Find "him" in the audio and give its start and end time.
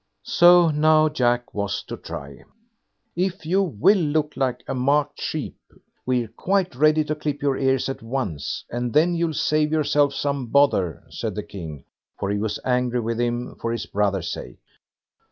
13.21-13.53